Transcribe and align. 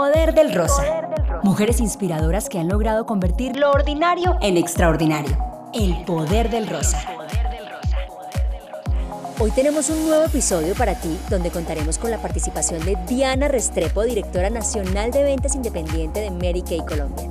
poder 0.00 0.32
del 0.32 0.54
rosa. 0.54 0.82
Mujeres 1.42 1.78
inspiradoras 1.78 2.48
que 2.48 2.58
han 2.58 2.68
logrado 2.68 3.04
convertir 3.04 3.56
lo 3.56 3.70
ordinario 3.70 4.38
en 4.40 4.56
extraordinario. 4.56 5.36
El 5.74 6.06
poder 6.06 6.48
del 6.48 6.68
rosa. 6.68 7.06
Hoy 9.38 9.50
tenemos 9.50 9.90
un 9.90 10.06
nuevo 10.06 10.24
episodio 10.24 10.74
para 10.74 10.94
ti 10.94 11.18
donde 11.28 11.50
contaremos 11.50 11.98
con 11.98 12.10
la 12.10 12.16
participación 12.16 12.82
de 12.86 12.96
Diana 13.06 13.48
Restrepo, 13.48 14.02
directora 14.04 14.48
nacional 14.48 15.10
de 15.10 15.22
ventas 15.22 15.54
independiente 15.54 16.20
de 16.20 16.30
Mary 16.30 16.62
Kay 16.62 16.80
Colombia. 16.86 17.28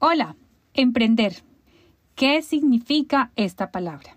Hola, 0.00 0.34
emprender. 0.72 1.44
¿Qué 2.16 2.42
significa 2.42 3.30
esta 3.36 3.70
palabra? 3.70 4.16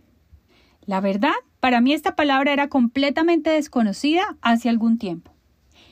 La 0.88 1.02
verdad, 1.02 1.36
para 1.68 1.82
mí 1.82 1.92
esta 1.92 2.16
palabra 2.16 2.54
era 2.54 2.70
completamente 2.70 3.50
desconocida 3.50 4.38
hace 4.42 4.70
algún 4.70 4.98
tiempo. 4.98 5.34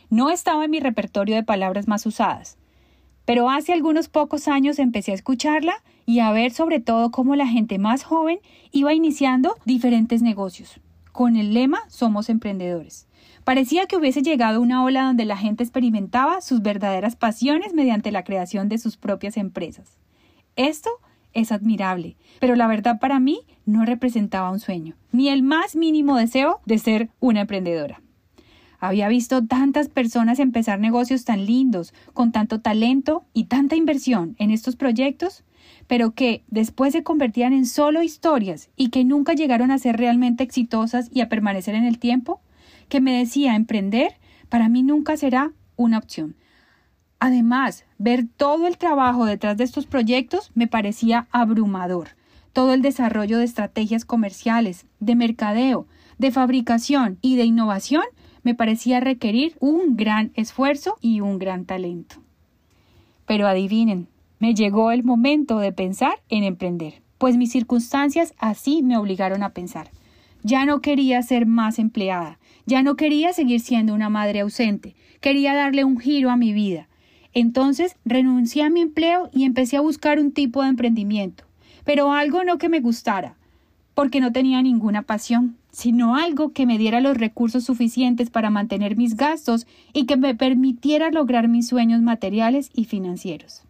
No 0.09 0.29
estaba 0.29 0.63
en 0.63 0.71
mi 0.71 0.79
repertorio 0.79 1.35
de 1.35 1.43
palabras 1.43 1.85
más 1.85 2.05
usadas, 2.05 2.57
pero 3.25 3.49
hace 3.49 3.73
algunos 3.73 4.07
pocos 4.07 4.47
años 4.47 4.79
empecé 4.79 5.11
a 5.11 5.15
escucharla 5.15 5.83
y 6.05 6.19
a 6.19 6.31
ver 6.31 6.53
sobre 6.53 6.79
todo 6.79 7.11
cómo 7.11 7.35
la 7.35 7.45
gente 7.45 7.77
más 7.77 8.05
joven 8.05 8.39
iba 8.71 8.93
iniciando 8.93 9.57
diferentes 9.65 10.21
negocios. 10.21 10.79
Con 11.11 11.35
el 11.35 11.53
lema 11.53 11.81
Somos 11.89 12.29
emprendedores. 12.29 13.05
Parecía 13.43 13.85
que 13.85 13.97
hubiese 13.97 14.21
llegado 14.21 14.61
una 14.61 14.81
ola 14.81 15.03
donde 15.03 15.25
la 15.25 15.35
gente 15.35 15.61
experimentaba 15.61 16.39
sus 16.39 16.61
verdaderas 16.61 17.17
pasiones 17.17 17.73
mediante 17.73 18.13
la 18.13 18.23
creación 18.23 18.69
de 18.69 18.77
sus 18.77 18.95
propias 18.95 19.35
empresas. 19.35 19.99
Esto 20.55 20.89
es 21.35 21.51
admirable, 21.51 22.17
pero 22.39 22.55
la 22.55 22.65
verdad 22.65 22.99
para 22.99 23.19
mí 23.19 23.41
no 23.65 23.85
representaba 23.85 24.49
un 24.49 24.59
sueño, 24.59 24.95
ni 25.11 25.29
el 25.29 25.43
más 25.43 25.75
mínimo 25.75 26.17
deseo 26.17 26.61
de 26.65 26.79
ser 26.79 27.09
una 27.19 27.41
emprendedora. 27.41 28.01
Había 28.79 29.07
visto 29.07 29.45
tantas 29.45 29.89
personas 29.89 30.39
empezar 30.39 30.79
negocios 30.79 31.25
tan 31.25 31.45
lindos, 31.45 31.93
con 32.13 32.31
tanto 32.31 32.61
talento 32.61 33.25
y 33.33 33.45
tanta 33.45 33.75
inversión 33.75 34.35
en 34.37 34.51
estos 34.51 34.75
proyectos, 34.75 35.43
pero 35.87 36.11
que 36.11 36.43
después 36.47 36.93
se 36.93 37.03
convertían 37.03 37.53
en 37.53 37.65
solo 37.65 38.03
historias 38.03 38.69
y 38.75 38.89
que 38.89 39.03
nunca 39.03 39.33
llegaron 39.33 39.71
a 39.71 39.79
ser 39.79 39.97
realmente 39.97 40.43
exitosas 40.43 41.09
y 41.11 41.21
a 41.21 41.29
permanecer 41.29 41.75
en 41.75 41.85
el 41.85 41.99
tiempo, 41.99 42.41
que 42.89 43.01
me 43.01 43.17
decía 43.17 43.55
emprender 43.55 44.17
para 44.49 44.69
mí 44.69 44.83
nunca 44.83 45.17
será 45.17 45.51
una 45.75 45.97
opción. 45.97 46.35
Además, 47.19 47.85
ver 47.97 48.25
todo 48.37 48.67
el 48.67 48.77
trabajo 48.77 49.25
detrás 49.25 49.57
de 49.57 49.63
estos 49.63 49.85
proyectos 49.85 50.51
me 50.53 50.67
parecía 50.67 51.27
abrumador. 51.31 52.09
Todo 52.53 52.73
el 52.73 52.81
desarrollo 52.81 53.37
de 53.37 53.45
estrategias 53.45 54.05
comerciales, 54.05 54.85
de 54.99 55.15
mercadeo, 55.15 55.87
de 56.17 56.31
fabricación 56.31 57.17
y 57.21 57.35
de 57.35 57.45
innovación 57.45 58.03
me 58.43 58.55
parecía 58.55 58.99
requerir 58.99 59.55
un 59.59 59.97
gran 59.97 60.31
esfuerzo 60.35 60.97
y 61.01 61.19
un 61.19 61.39
gran 61.39 61.65
talento. 61.65 62.17
Pero 63.25 63.47
adivinen, 63.47 64.07
me 64.39 64.53
llegó 64.53 64.91
el 64.91 65.03
momento 65.03 65.57
de 65.57 65.71
pensar 65.71 66.21
en 66.29 66.43
emprender, 66.43 67.01
pues 67.17 67.37
mis 67.37 67.51
circunstancias 67.51 68.33
así 68.37 68.83
me 68.83 68.97
obligaron 68.97 69.41
a 69.41 69.49
pensar. 69.49 69.89
Ya 70.43 70.65
no 70.65 70.79
quería 70.79 71.21
ser 71.23 71.47
más 71.47 71.79
empleada, 71.79 72.37
ya 72.67 72.83
no 72.83 72.95
quería 72.95 73.33
seguir 73.33 73.61
siendo 73.61 73.95
una 73.95 74.09
madre 74.09 74.41
ausente, 74.41 74.95
quería 75.21 75.55
darle 75.55 75.83
un 75.83 75.97
giro 75.97 76.29
a 76.29 76.37
mi 76.37 76.53
vida. 76.53 76.87
Entonces 77.35 77.97
renuncié 78.05 78.63
a 78.63 78.69
mi 78.69 78.79
empleo 78.79 79.29
y 79.33 79.43
empecé 79.43 79.75
a 79.75 79.81
buscar 79.81 80.19
un 80.19 80.31
tipo 80.31 80.63
de 80.63 80.69
emprendimiento, 80.69 81.43
pero 81.83 82.13
algo 82.13 82.45
no 82.45 82.57
que 82.57 82.69
me 82.69 82.79
gustara, 82.79 83.35
porque 83.93 84.21
no 84.21 84.31
tenía 84.31 84.61
ninguna 84.61 85.01
pasión, 85.01 85.57
sino 85.69 86.15
algo 86.15 86.53
que 86.53 86.65
me 86.65 86.77
diera 86.77 87.01
los 87.01 87.17
recursos 87.17 87.65
suficientes 87.65 88.29
para 88.29 88.49
mantener 88.49 88.95
mis 88.95 89.17
gastos 89.17 89.67
y 89.91 90.05
que 90.05 90.15
me 90.15 90.33
permitiera 90.33 91.11
lograr 91.11 91.49
mis 91.49 91.67
sueños 91.67 92.01
materiales 92.01 92.69
y 92.73 92.85
financieros. 92.85 93.63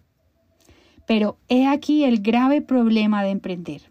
Pero 1.07 1.37
he 1.49 1.65
aquí 1.65 2.03
el 2.03 2.21
grave 2.21 2.61
problema 2.61 3.23
de 3.23 3.31
emprender, 3.31 3.81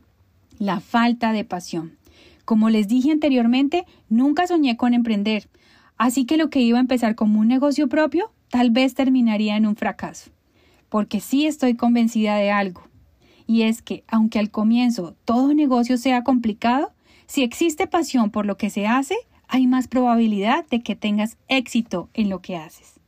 la 0.61 0.79
falta 0.79 1.33
de 1.33 1.45
pasión. 1.45 1.97
Como 2.45 2.71
les 2.71 2.87
dije 2.87 3.11
anteriormente, 3.11 3.87
nunca 4.09 4.47
soñé 4.47 4.77
con 4.77 4.95
emprender, 4.95 5.49
así 5.97 6.27
que 6.27 6.37
lo 6.37 6.49
que 6.49 6.61
iba 6.61 6.79
a 6.79 6.83
empezar 6.83 7.17
como 7.17 7.41
un 7.41 7.49
negocio 7.49 7.89
propio 7.89 8.31
tal 8.55 8.71
vez 8.71 8.95
terminaría 8.95 9.57
en 9.57 9.67
un 9.67 9.75
fracaso. 9.75 10.31
Porque 10.89 11.19
sí 11.19 11.45
estoy 11.45 11.75
convencida 11.75 12.37
de 12.37 12.53
algo, 12.53 12.83
y 13.49 13.63
es 13.63 13.83
que, 13.83 14.05
aunque 14.07 14.39
al 14.39 14.53
comienzo 14.53 15.17
todo 15.25 15.55
negocio 15.55 15.99
sea 15.99 16.23
complicado, 16.23 16.93
si 17.27 17.43
existe 17.43 17.89
pasión 17.89 18.31
por 18.31 18.47
lo 18.47 18.57
que 18.57 18.71
se 18.71 18.87
hace, 18.87 19.17
hay 19.49 19.67
más 19.67 19.89
probabilidad 19.89 20.65
de 20.71 20.85
que 20.85 20.95
tengas 20.95 21.37
éxito 21.49 22.11
en 22.15 22.29
lo 22.29 22.43
que 22.43 22.55
haces. 22.57 23.01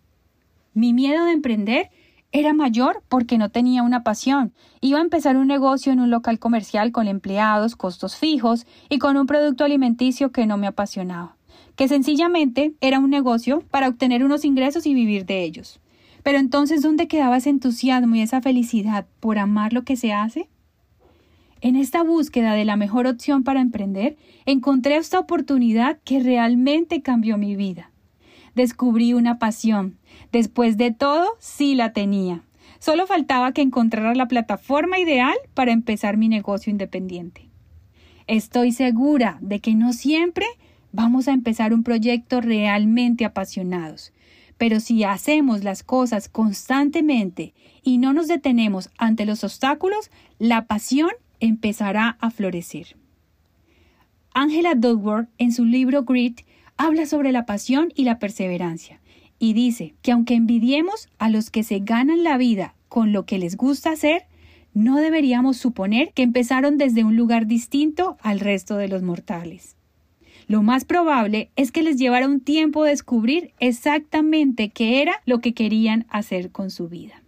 Mi 0.75 0.93
miedo 0.93 1.25
de 1.27 1.35
emprender 1.35 1.91
era 2.33 2.53
mayor 2.53 3.05
porque 3.09 3.39
no 3.39 3.49
tenía 3.49 3.85
una 3.85 4.03
pasión. 4.03 4.53
Iba 4.81 4.99
a 4.99 5.03
empezar 5.03 5.37
un 5.37 5.47
negocio 5.47 5.93
en 5.93 6.01
un 6.01 6.11
local 6.11 6.41
comercial 6.41 6.91
con 6.91 7.07
empleados, 7.07 7.77
costos 7.77 8.17
fijos 8.17 8.67
y 8.89 8.99
con 8.99 9.17
un 9.17 9.29
producto 9.29 9.63
alimenticio 9.63 10.33
que 10.33 10.45
no 10.45 10.57
me 10.57 10.67
apasionaba, 10.67 11.36
que 11.77 11.89
sencillamente 11.89 12.75
era 12.81 12.99
un 12.99 13.11
negocio 13.11 13.63
para 13.71 13.89
obtener 13.89 14.25
unos 14.25 14.45
ingresos 14.45 14.87
y 14.87 14.95
vivir 14.95 15.27
de 15.27 15.43
ellos. 15.43 15.79
Pero 16.23 16.39
entonces, 16.39 16.83
¿dónde 16.83 17.07
quedaba 17.07 17.37
ese 17.37 17.51
entusiasmo 17.51 18.17
y 18.17 18.23
esa 18.23 18.41
felicidad 18.41 19.07
por 19.21 19.39
amar 19.39 19.73
lo 19.73 19.85
que 19.85 19.97
se 19.97 20.13
hace? 20.13 20.49
En 21.61 21.77
esta 21.77 22.03
búsqueda 22.03 22.55
de 22.55 22.65
la 22.65 22.77
mejor 22.77 23.07
opción 23.07 23.45
para 23.45 23.61
emprender, 23.61 24.17
encontré 24.45 24.97
esta 24.97 25.19
oportunidad 25.19 25.99
que 26.05 26.21
realmente 26.21 27.03
cambió 27.03 27.39
mi 27.39 27.57
vida. 27.57 27.91
Descubrí 28.55 29.15
una 29.15 29.39
pasión. 29.39 29.99
Después 30.33 30.77
de 30.77 30.91
todo, 30.91 31.29
sí 31.39 31.75
la 31.75 31.93
tenía. 31.93 32.43
Solo 32.79 33.07
faltaba 33.07 33.53
que 33.53 33.63
encontrara 33.63 34.15
la 34.15 34.29
plataforma 34.29 34.99
ideal 34.99 35.35
para 35.55 35.73
empezar 35.73 36.17
mi 36.17 36.29
negocio 36.29 36.71
independiente. 36.71 37.49
Estoy 38.27 38.73
segura 38.73 39.39
de 39.41 39.61
que 39.61 39.75
no 39.75 39.93
siempre 39.93 40.47
vamos 40.93 41.29
a 41.29 41.33
empezar 41.33 41.73
un 41.73 41.83
proyecto 41.83 42.41
realmente 42.41 43.25
apasionados, 43.25 44.13
pero 44.59 44.81
si 44.81 45.05
hacemos 45.05 45.65
las 45.65 45.83
cosas 45.83 46.29
constantemente 46.29 47.55
y 47.83 47.99
no 47.99 48.13
nos 48.13 48.29
detenemos 48.29 48.91
ante 48.99 49.27
los 49.27 49.45
obstáculos, 49.45 50.11
la 50.39 50.67
pasión 50.67 51.11
empezará 51.41 52.17
a 52.21 52.31
florecer. 52.31 52.97
Angela 54.33 54.75
Duckworth, 54.75 55.29
en 55.39 55.53
su 55.53 55.65
libro 55.65 56.05
Grit, 56.05 56.43
habla 56.77 57.07
sobre 57.07 57.33
la 57.33 57.47
pasión 57.47 57.93
y 57.95 58.05
la 58.05 58.19
perseverancia, 58.19 59.01
y 59.39 59.53
dice 59.53 59.95
que 60.03 60.13
aunque 60.13 60.35
envidiemos 60.35 61.09
a 61.19 61.31
los 61.31 61.51
que 61.51 61.63
se 61.63 61.81
ganan 61.81 62.25
la 62.25 62.37
vida 62.37 62.75
con 62.89 63.13
lo 63.13 63.27
que 63.27 63.39
les 63.39 63.57
gusta 63.57 63.91
hacer, 63.91 64.25
no 64.75 64.99
deberíamos 64.99 65.57
suponer 65.57 66.13
que 66.13 66.23
empezaron 66.23 66.77
desde 66.77 67.05
un 67.05 67.17
lugar 67.17 67.47
distinto 67.47 68.19
al 68.21 68.41
resto 68.41 68.77
de 68.77 68.89
los 68.89 69.03
mortales. 69.03 69.76
Lo 70.49 70.63
más 70.63 70.85
probable 70.85 71.51
es 71.57 71.73
que 71.73 71.83
les 71.83 71.97
llevara 71.97 72.27
un 72.27 72.41
tiempo 72.41 72.85
descubrir 72.85 73.53
exactamente 73.59 74.71
qué 74.71 75.03
era 75.03 75.21
lo 75.25 75.41
que 75.41 75.55
querían 75.55 76.07
hacer 76.09 76.53
con 76.53 76.71
su 76.71 76.89
vida. 76.89 77.23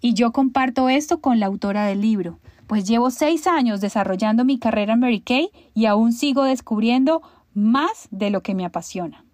Y 0.00 0.14
yo 0.14 0.30
comparto 0.30 0.88
esto 0.88 1.20
con 1.20 1.40
la 1.40 1.46
autora 1.46 1.86
del 1.86 2.00
libro, 2.00 2.38
pues 2.68 2.86
llevo 2.86 3.10
seis 3.10 3.48
años 3.48 3.80
desarrollando 3.80 4.44
mi 4.44 4.58
carrera 4.58 4.92
en 4.92 5.00
Mary 5.00 5.20
Kay 5.20 5.50
y 5.74 5.86
aún 5.86 6.12
sigo 6.12 6.44
descubriendo 6.44 7.22
más 7.54 8.06
de 8.12 8.30
lo 8.30 8.42
que 8.42 8.54
me 8.54 8.64
apasiona. 8.64 9.24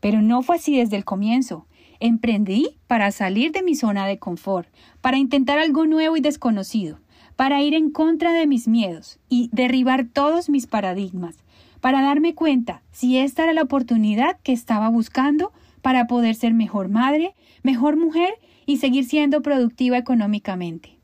Pero 0.00 0.20
no 0.20 0.42
fue 0.42 0.56
así 0.56 0.76
desde 0.76 0.96
el 0.96 1.06
comienzo. 1.06 1.66
Emprendí 2.00 2.76
para 2.86 3.12
salir 3.12 3.52
de 3.52 3.62
mi 3.62 3.74
zona 3.74 4.06
de 4.06 4.18
confort, 4.18 4.68
para 5.00 5.16
intentar 5.16 5.58
algo 5.58 5.86
nuevo 5.86 6.18
y 6.18 6.20
desconocido, 6.20 6.98
para 7.36 7.62
ir 7.62 7.72
en 7.72 7.90
contra 7.90 8.34
de 8.34 8.46
mis 8.46 8.68
miedos 8.68 9.18
y 9.30 9.48
derribar 9.52 10.06
todos 10.12 10.50
mis 10.50 10.66
paradigmas, 10.66 11.36
para 11.84 12.00
darme 12.00 12.34
cuenta 12.34 12.80
si 12.92 13.18
esta 13.18 13.42
era 13.42 13.52
la 13.52 13.60
oportunidad 13.60 14.38
que 14.42 14.54
estaba 14.54 14.88
buscando 14.88 15.52
para 15.82 16.06
poder 16.06 16.34
ser 16.34 16.54
mejor 16.54 16.88
madre, 16.88 17.34
mejor 17.62 17.98
mujer 17.98 18.32
y 18.64 18.78
seguir 18.78 19.04
siendo 19.04 19.42
productiva 19.42 19.98
económicamente. 19.98 20.98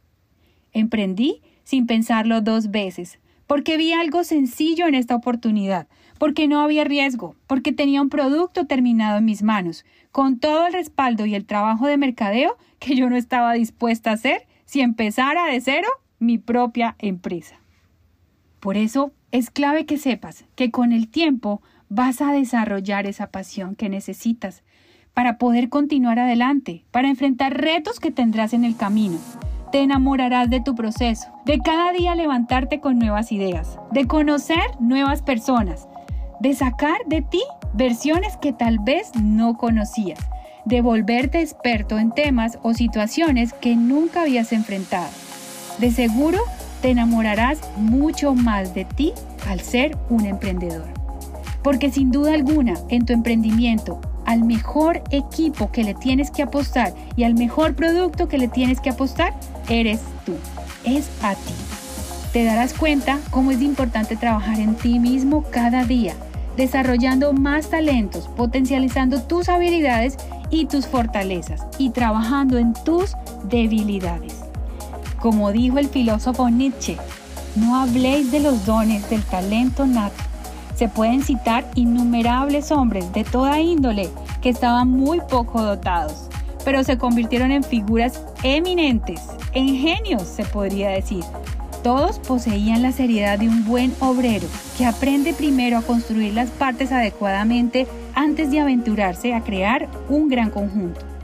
Emprendí 0.73 1.43
sin 1.65 1.87
pensarlo 1.87 2.41
dos 2.41 2.71
veces, 2.71 3.19
porque 3.47 3.77
vi 3.77 3.93
algo 3.93 4.25
sencillo 4.25 4.87
en 4.87 4.95
esta 4.95 5.15
oportunidad, 5.15 5.87
porque 6.17 6.49
no 6.49 6.63
había 6.63 6.85
riesgo, 6.85 7.37
porque 7.47 7.73
tenía 7.73 8.01
un 8.01 8.09
producto 8.09 8.65
terminado 8.65 9.19
en 9.19 9.27
mis 9.27 9.43
manos, 9.43 9.85
con 10.13 10.39
todo 10.39 10.67
el 10.67 10.73
respaldo 10.73 11.27
y 11.27 11.35
el 11.35 11.45
trabajo 11.45 11.89
de 11.89 11.99
mercadeo 11.99 12.57
que 12.79 12.97
yo 12.97 13.11
no 13.11 13.17
estaba 13.17 13.53
dispuesta 13.53 14.13
a 14.13 14.15
hacer 14.15 14.47
si 14.65 14.81
empezara 14.81 15.45
de 15.45 15.61
cero 15.61 15.89
mi 16.19 16.39
propia 16.39 16.97
empresa. 17.01 17.57
Por 18.61 18.79
eso 18.79 19.13
es 19.33 19.51
clave 19.51 19.87
que 19.87 19.99
sepas 19.99 20.45
que 20.57 20.71
con 20.71 20.93
el 20.93 21.09
tiempo 21.09 21.63
vas 21.89 22.21
a 22.21 22.33
desarrollar 22.33 23.07
esa 23.07 23.29
pasión 23.29 23.75
que 23.77 23.89
necesitas 23.89 24.63
para 25.15 25.39
poder 25.39 25.69
continuar 25.69 26.19
adelante, 26.19 26.85
para 26.91 27.09
enfrentar 27.09 27.61
retos 27.61 28.01
que 28.01 28.11
tendrás 28.11 28.53
en 28.53 28.65
el 28.65 28.77
camino. 28.77 29.19
Te 29.73 29.81
enamorarás 29.81 30.51
de 30.51 30.61
tu 30.61 30.75
proceso, 30.75 31.29
de 31.45 31.59
cada 31.61 31.93
día 31.93 32.15
levantarte 32.15 32.81
con 32.81 32.99
nuevas 32.99 33.31
ideas, 33.31 33.79
de 33.93 34.07
conocer 34.07 34.65
nuevas 34.81 35.23
personas, 35.23 35.89
de 36.41 36.55
sacar 36.55 36.99
de 37.07 37.23
ti 37.23 37.43
versiones 37.73 38.37
que 38.37 38.53
tal 38.53 38.79
vez 38.81 39.13
no 39.21 39.57
conocías, 39.57 40.19
de 40.65 40.81
volverte 40.81 41.41
experto 41.41 41.99
en 41.99 42.13
temas 42.13 42.59
o 42.63 42.75
situaciones 42.75 43.53
que 43.53 43.77
nunca 43.77 44.23
habías 44.23 44.53
enfrentado. 44.53 45.11
De 45.79 45.91
seguro 45.91 46.39
te 46.81 46.91
enamorarás 46.91 47.59
mucho 47.77 48.35
más 48.35 48.75
de 48.75 48.85
ti 48.85 49.13
al 49.49 49.61
ser 49.61 49.97
un 50.09 50.27
emprendedor. 50.27 50.89
Porque 51.63 51.91
sin 51.91 52.11
duda 52.11 52.35
alguna, 52.35 52.75
en 52.89 53.05
tu 53.05 53.13
emprendimiento, 53.13 54.01
al 54.25 54.45
mejor 54.45 55.03
equipo 55.11 55.71
que 55.73 55.85
le 55.85 55.95
tienes 55.95 56.31
que 56.31 56.43
apostar 56.43 56.95
y 57.17 57.25
al 57.25 57.35
mejor 57.35 57.75
producto 57.75 58.29
que 58.29 58.39
le 58.39 58.49
tienes 58.49 58.81
que 58.81 58.91
apostar, 58.91 59.35
eres 59.69 60.01
tú, 60.25 60.35
es 60.85 61.11
a 61.23 61.35
ti. 61.35 61.53
Te 62.33 62.45
darás 62.45 62.73
cuenta 62.75 63.19
cómo 63.31 63.51
es 63.51 63.61
importante 63.61 64.17
trabajar 64.17 64.61
en 64.61 64.77
ti 64.77 65.01
mismo 65.01 65.45
cada 65.51 65.85
día, 65.85 66.15
desarrollando 66.57 67.33
más 67.33 67.71
talentos, 67.71 68.29
potencializando 68.29 69.21
tus 69.23 69.49
habilidades 69.49 70.17
y 70.49 70.67
tus 70.67 70.87
fortalezas 70.87 71.67
y 71.79 71.91
trabajando 71.91 72.57
en 72.59 72.73
tus 72.85 73.17
debilidades. 73.49 74.40
Como 75.21 75.53
dijo 75.53 75.79
el 75.79 75.89
filósofo 75.89 76.49
Nietzsche, 76.49 76.97
no 77.55 77.77
habléis 77.77 78.33
de 78.33 78.41
los 78.41 78.65
dones 78.65 79.09
del 79.11 79.23
talento 79.23 79.87
nato. 79.87 80.23
Se 80.75 80.89
pueden 80.89 81.23
citar 81.23 81.71
innumerables 81.75 82.73
hombres 82.73 83.13
de 83.13 83.25
toda 83.25 83.61
índole 83.61 84.09
que 84.41 84.49
estaban 84.49 84.89
muy 84.89 85.21
poco 85.29 85.63
dotados, 85.63 86.29
pero 86.65 86.83
se 86.85 86.97
convirtieron 86.97 87.53
en 87.53 87.63
figuras 87.63 88.25
eminentes, 88.43 89.21
en 89.53 89.77
genios 89.77 90.23
se 90.23 90.45
podría 90.45 90.89
decir. 90.89 91.23
Todos 91.83 92.19
poseían 92.19 92.83
la 92.83 92.93
seriedad 92.93 93.39
de 93.39 93.49
un 93.49 93.67
buen 93.67 93.95
obrero 94.01 94.49
que 94.79 94.87
aprende 94.87 95.35
primero 95.35 95.77
a 95.77 95.83
construir 95.83 96.33
las 96.33 96.49
partes 96.49 96.93
adecuadamente 96.93 97.87
antes 98.15 98.51
de 98.51 98.61
aventurarse 98.61 99.35
a 99.35 99.43
crear 99.43 99.87
un 100.09 100.29
gran 100.29 100.49
conjunto 100.49 101.20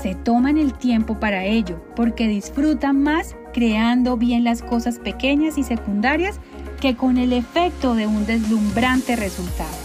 se 0.00 0.14
toman 0.14 0.58
el 0.58 0.72
tiempo 0.74 1.20
para 1.20 1.44
ello 1.44 1.84
porque 1.94 2.28
disfrutan 2.28 3.02
más 3.02 3.36
creando 3.52 4.16
bien 4.16 4.44
las 4.44 4.62
cosas 4.62 4.98
pequeñas 4.98 5.58
y 5.58 5.62
secundarias 5.62 6.40
que 6.80 6.96
con 6.96 7.18
el 7.18 7.32
efecto 7.32 7.94
de 7.94 8.06
un 8.06 8.26
deslumbrante 8.26 9.16
resultado. 9.16 9.76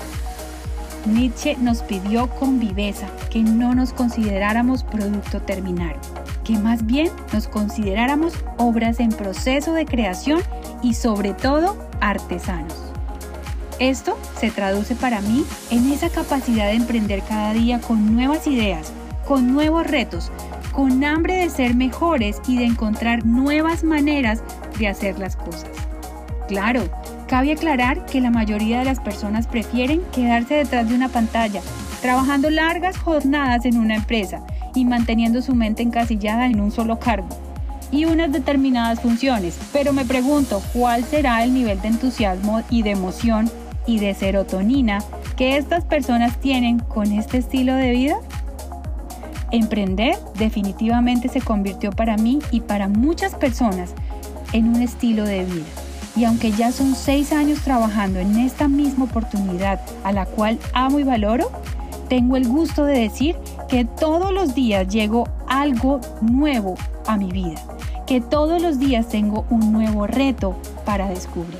Nietzsche 1.06 1.56
nos 1.57 1.83
pidió 1.83 2.29
con 2.29 2.59
viveza 2.59 3.07
que 3.29 3.44
no 3.44 3.75
nos 3.75 3.94
consideráramos 3.94 4.83
producto 4.83 5.41
terminal, 5.41 5.95
que 6.44 6.57
más 6.57 6.85
bien 6.85 7.12
nos 7.31 7.47
consideráramos 7.47 8.33
obras 8.57 9.00
en 9.00 9.09
proceso 9.09 9.73
de 9.73 9.85
creación 9.85 10.41
y 10.81 10.95
sobre 10.95 11.33
todo 11.33 11.77
artesanos. 12.01 12.73
Esto 13.79 14.17
se 14.39 14.50
traduce 14.51 14.95
para 14.95 15.21
mí 15.21 15.45
en 15.69 15.91
esa 15.91 16.09
capacidad 16.09 16.67
de 16.67 16.75
emprender 16.75 17.21
cada 17.23 17.53
día 17.53 17.81
con 17.81 18.15
nuevas 18.15 18.47
ideas, 18.47 18.94
con 19.27 19.54
nuevos 19.54 19.88
retos, 19.88 20.31
con 20.72 21.04
hambre 21.04 21.36
de 21.36 21.50
ser 21.50 21.75
mejores 21.75 22.42
y 22.48 22.57
de 22.57 22.66
encontrar 22.66 23.25
nuevas 23.25 23.83
maneras 23.83 24.44
de 24.77 24.88
hacer 24.88 25.18
las 25.19 25.36
cosas. 25.36 25.69
Claro, 26.48 26.83
cabe 27.27 27.54
aclarar 27.54 28.06
que 28.06 28.22
la 28.22 28.30
mayoría 28.30 28.80
de 28.80 28.86
las 28.86 29.00
personas 29.00 29.48
prefieren 29.48 30.01
quedarse 30.13 30.56
detrás 30.56 30.88
de 30.88 30.95
una 30.95 31.10
pantalla, 31.10 31.62
trabajando 32.01 32.50
largas 32.50 32.98
jornadas 32.98 33.66
en 33.66 33.77
una 33.77 33.95
empresa 33.95 34.45
y 34.75 34.86
manteniendo 34.86 35.42
su 35.42 35.56
mente 35.56 35.81
encasillada 35.81 36.45
en 36.45 36.62
un 36.62 36.72
solo 36.72 37.00
cargo 37.00 37.27
y 37.92 38.06
unas 38.06 38.31
determinadas 38.31 39.00
funciones. 39.00 39.57
Pero 39.74 39.94
me 39.94 40.06
pregunto, 40.06 40.62
¿cuál 40.74 41.04
será 41.04 41.44
el 41.44 41.54
nivel 41.54 41.81
de 41.81 41.88
entusiasmo 41.88 42.62
y 42.69 42.83
de 42.83 42.92
emoción 42.92 43.50
y 43.88 44.00
de 44.00 44.13
serotonina 44.13 45.00
que 45.36 45.57
estas 45.57 45.83
personas 45.83 46.38
tienen 46.39 46.80
con 46.80 47.12
este 47.12 47.38
estilo 47.38 47.75
de 47.75 47.92
vida? 47.92 48.16
Emprender 49.56 50.18
definitivamente 50.38 51.30
se 51.30 51.40
convirtió 51.40 51.90
para 51.92 52.18
mí 52.18 52.40
y 52.52 52.60
para 52.60 52.90
muchas 52.90 53.36
personas 53.36 53.94
en 54.52 54.68
un 54.68 54.81
estilo 54.81 55.24
de 55.24 55.46
vida. 55.46 55.63
Y 56.18 56.25
aunque 56.25 56.52
ya 56.52 56.74
son 56.74 56.94
seis 56.94 57.31
años 57.31 57.62
trabajando 57.62 58.19
en 58.19 58.38
esta 58.38 58.68
misma 58.68 59.06
oportunidad 59.06 59.80
a 60.04 60.12
la 60.12 60.25
cual 60.25 60.60
amo 60.74 61.00
y 61.00 61.04
valoro, 61.04 61.50
tengo 62.10 62.36
el 62.36 62.50
gusto 62.50 62.84
de 62.84 63.00
decir 63.00 63.38
que 63.69 63.86
todos 63.86 64.34
los 64.34 64.56
días 64.56 64.90
llego 64.90 65.30
algo 65.48 66.01
nuevo 66.19 66.75
a 67.08 67.16
mi 67.16 67.31
vida, 67.31 67.62
que 68.06 68.19
todos 68.19 68.62
los 68.62 68.78
días 68.78 69.08
tengo 69.08 69.46
un 69.50 69.72
nuevo 69.72 70.06
reto 70.06 70.58
para 70.84 71.08
descubrir. 71.08 71.60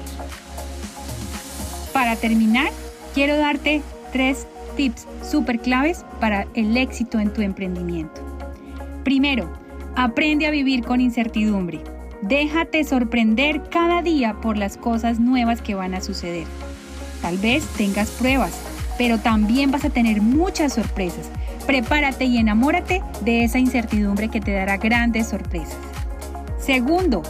Para 1.94 2.18
terminar, 2.18 2.72
quiero 3.14 3.38
darte 3.38 3.82
tres 4.12 4.48
tips 4.76 5.08
súper 5.26 5.60
claves 5.60 6.06
para 6.20 6.48
el 6.54 6.78
éxito 6.78 7.20
en 7.20 7.34
tu 7.34 7.42
emprendimiento. 7.42 8.22
Primero, 9.04 9.52
aprende 9.96 10.48
a 10.48 10.52
vivir 10.52 10.84
con 10.84 11.02
incertidumbre. 11.02 11.82
Déjate 12.22 12.84
sorprender 12.84 13.62
cada 13.70 14.02
día 14.02 14.36
por 14.42 14.58
las 14.58 14.78
cosas 14.78 15.20
nuevas 15.20 15.62
que 15.62 15.76
van 15.76 15.94
a 15.94 16.02
suceder. 16.02 16.46
Tal 17.22 17.38
vez 17.38 17.66
tengas 17.78 18.10
pruebas, 18.12 18.60
pero 18.98 19.20
también 19.20 19.72
vas 19.72 19.86
a 19.86 19.90
tener 19.90 20.22
muchas 20.22 20.74
sorpresas. 20.74 21.30
Prepárate 21.68 22.26
y 22.26 22.38
enamórate 22.38 23.02
de 23.22 23.44
esa 23.44 23.60
incertidumbre 23.60 24.30
que 24.30 24.42
te 24.42 24.54
dará 24.54 24.78
grandes 24.78 25.28
sorpresas. 25.28 25.78
Segundo, 26.60 27.22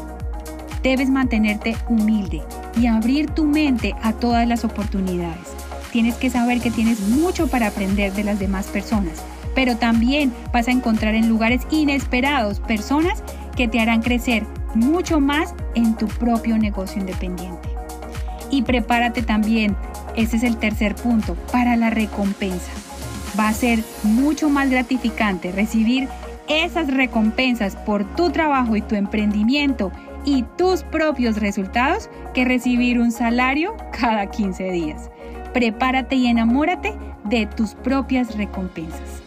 debes 0.83 1.09
mantenerte 1.09 1.75
humilde 1.89 2.41
y 2.79 2.87
abrir 2.87 3.29
tu 3.31 3.45
mente 3.45 3.95
a 4.01 4.13
todas 4.13 4.47
las 4.47 4.63
oportunidades 4.63 5.54
tienes 5.95 6.15
que 6.15 6.29
saber 6.29 6.59
que 6.59 6.71
tienes 6.71 6.99
mucho 6.99 7.47
para 7.47 7.67
aprender 7.67 8.11
de 8.11 8.25
las 8.25 8.37
demás 8.37 8.67
personas, 8.67 9.23
pero 9.55 9.77
también 9.77 10.33
vas 10.51 10.67
a 10.67 10.71
encontrar 10.71 11.15
en 11.15 11.29
lugares 11.29 11.61
inesperados 11.71 12.59
personas 12.59 13.23
que 13.55 13.69
te 13.69 13.79
harán 13.79 14.01
crecer 14.01 14.43
mucho 14.73 15.21
más 15.21 15.55
en 15.73 15.95
tu 15.95 16.07
propio 16.07 16.57
negocio 16.57 16.99
independiente. 16.99 17.69
Y 18.51 18.63
prepárate 18.63 19.21
también, 19.21 19.77
ese 20.17 20.35
es 20.35 20.43
el 20.43 20.57
tercer 20.57 20.95
punto, 20.95 21.35
para 21.53 21.77
la 21.77 21.91
recompensa. 21.91 22.73
Va 23.39 23.47
a 23.47 23.53
ser 23.53 23.81
mucho 24.03 24.49
más 24.49 24.69
gratificante 24.69 25.53
recibir 25.53 26.09
esas 26.49 26.93
recompensas 26.93 27.77
por 27.77 28.03
tu 28.17 28.31
trabajo 28.31 28.75
y 28.75 28.81
tu 28.81 28.95
emprendimiento 28.95 29.93
y 30.25 30.43
tus 30.57 30.83
propios 30.83 31.37
resultados 31.37 32.09
que 32.33 32.43
recibir 32.43 32.99
un 32.99 33.13
salario 33.13 33.77
cada 33.93 34.29
15 34.29 34.71
días 34.71 35.09
prepárate 35.55 36.17
y 36.17 36.27
enamórate 36.27 36.93
de 37.23 37.45
tus 37.45 37.75
propias 37.75 38.35
recompensas. 38.35 39.23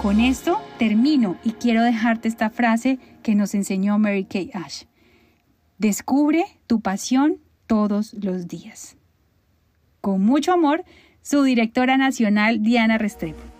Con 0.00 0.18
esto 0.18 0.58
termino 0.78 1.36
y 1.44 1.50
quiero 1.52 1.82
dejarte 1.82 2.26
esta 2.26 2.48
frase 2.48 2.98
que 3.22 3.34
nos 3.34 3.54
enseñó 3.54 3.98
Mary 3.98 4.24
Kay 4.24 4.50
Ash. 4.54 4.84
Descubre 5.76 6.46
tu 6.66 6.80
pasión 6.80 7.36
todos 7.66 8.14
los 8.14 8.48
días. 8.48 8.96
Con 10.00 10.24
mucho 10.24 10.54
amor, 10.54 10.84
su 11.20 11.42
directora 11.42 11.98
nacional 11.98 12.62
Diana 12.62 12.96
Restrepo. 12.96 13.57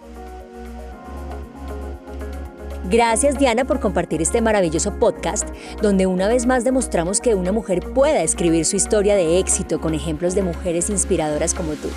Gracias 2.90 3.38
Diana 3.38 3.66
por 3.66 3.80
compartir 3.80 4.22
este 4.22 4.40
maravilloso 4.40 4.94
podcast 4.94 5.46
donde 5.82 6.06
una 6.06 6.26
vez 6.26 6.46
más 6.46 6.64
demostramos 6.64 7.20
que 7.20 7.34
una 7.34 7.52
mujer 7.52 7.80
pueda 7.92 8.22
escribir 8.22 8.64
su 8.64 8.76
historia 8.76 9.14
de 9.14 9.38
éxito 9.38 9.78
con 9.78 9.92
ejemplos 9.92 10.34
de 10.34 10.42
mujeres 10.42 10.88
inspiradoras 10.88 11.52
como 11.52 11.72
tú. 11.74 11.90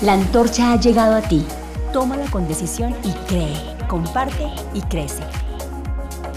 La 0.00 0.14
antorcha 0.14 0.72
ha 0.72 0.80
llegado 0.80 1.14
a 1.16 1.20
ti. 1.20 1.44
Tómala 1.92 2.24
con 2.30 2.48
decisión 2.48 2.94
y 3.04 3.12
cree, 3.28 3.54
comparte 3.88 4.46
y 4.72 4.80
crece. 4.82 5.22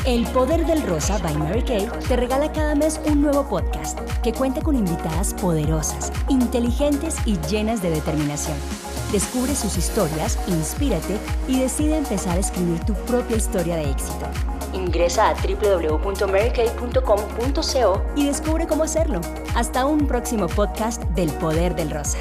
El 0.06 0.26
Poder 0.28 0.66
del 0.66 0.82
Rosa 0.84 1.20
by 1.20 1.38
Mary 1.38 1.64
Kay 1.64 1.88
te 2.06 2.18
regala 2.18 2.52
cada 2.52 2.76
mes 2.76 3.00
un 3.06 3.22
nuevo 3.22 3.48
podcast 3.48 3.98
que 4.24 4.34
cuenta 4.34 4.60
con 4.60 4.76
invitadas 4.76 5.34
poderosas, 5.36 6.12
inteligentes 6.28 7.16
y 7.26 7.38
llenas 7.50 7.82
de 7.82 7.92
determinación 7.92 8.58
Descubre 9.12 9.56
sus 9.56 9.78
historias, 9.78 10.38
inspírate 10.48 11.18
y 11.48 11.60
decide 11.60 11.98
empezar 11.98 12.38
a 12.38 12.40
escribir 12.40 12.80
tu 12.82 12.94
propia 12.94 13.38
historia 13.38 13.76
de 13.76 13.90
éxito. 13.90 14.28
Ingresa 14.72 15.30
a 15.30 15.34
www.marykay.com.co 15.34 18.02
y 18.16 18.26
descubre 18.26 18.68
cómo 18.68 18.84
hacerlo. 18.84 19.20
Hasta 19.56 19.88
un 19.88 20.06
próximo 20.06 20.46
podcast 20.48 21.02
del 21.16 21.32
Poder 21.32 21.76
del 21.76 21.90
Rosa. 21.90 22.20